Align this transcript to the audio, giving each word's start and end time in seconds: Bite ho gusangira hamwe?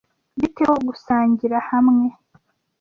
Bite 0.39 0.61
ho 0.69 0.75
gusangira 0.87 1.57
hamwe? 1.69 2.07